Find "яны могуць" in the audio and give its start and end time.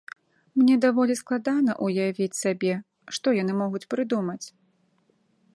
3.41-3.85